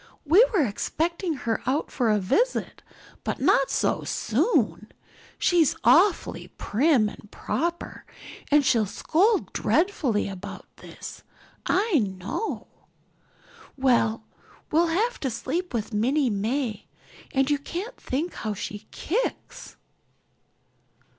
[0.25, 2.81] We were expecting her out for a visit,
[3.23, 4.91] but not so soon.
[5.37, 8.03] She's awfully prim and proper
[8.49, 11.21] and she'll scold dreadfully about this,
[11.67, 12.65] I know.
[13.77, 14.23] Well,
[14.71, 16.87] we'll have to sleep with Minnie May
[17.31, 19.77] and you can't think how she kicks."